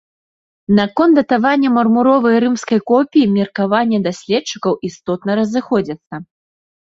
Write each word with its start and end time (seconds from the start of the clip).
Наконт 0.77 1.13
датавання 1.19 1.69
мармуровай 1.77 2.35
рымскай 2.43 2.79
копіі 2.91 3.27
меркавання 3.35 3.97
даследчыкаў 4.07 4.73
істотна 4.89 5.31
разыходзяцца. 5.41 6.15